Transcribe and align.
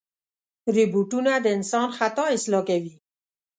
روبوټونه 0.75 1.31
د 1.39 1.45
انسان 1.57 1.87
خطا 1.97 2.25
اصلاح 2.37 2.63
کوي. 2.69 2.93